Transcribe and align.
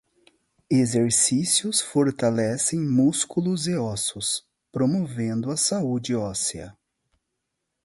Exercícios 0.71 1.79
fortalecem 1.83 2.79
músculos 2.79 3.67
e 3.67 3.75
ossos, 3.77 4.43
promovendo 4.71 5.51
a 5.51 5.55
saúde 5.55 6.15
óssea. 6.15 6.75